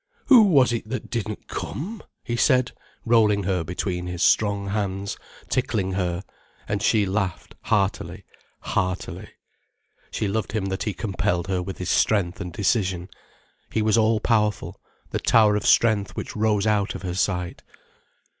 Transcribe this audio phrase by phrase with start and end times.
[0.29, 2.71] "Who was it that didn't come!" he said,
[3.05, 5.15] rolling her between his strong hands,
[5.47, 6.23] tickling her.
[6.67, 8.25] And she laughed heartily,
[8.61, 9.29] heartily.
[10.09, 13.09] She loved him that he compelled her with his strength and decision.
[13.71, 17.61] He was all powerful, the tower of strength which rose out of her sight.